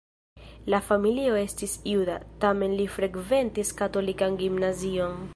[0.73, 2.15] La familio estis juda,
[2.45, 5.21] tamen li frekventis katolikan gimnazion.